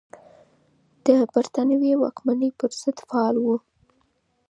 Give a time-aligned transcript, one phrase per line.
[1.05, 3.45] د بریتانوي واکمنۍ پر ضد فعال و.